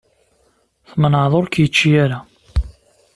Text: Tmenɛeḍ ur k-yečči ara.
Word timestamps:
Tmenɛeḍ 0.89 1.33
ur 1.39 1.45
k-yečči 1.47 1.91
ara. 2.03 2.19